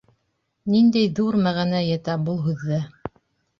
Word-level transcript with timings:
Ниндәй 0.75 1.11
ҙур 1.19 1.37
мәғәнә 1.49 1.83
ята 1.91 2.19
был 2.25 2.43
һүҙҙә. 2.49 2.83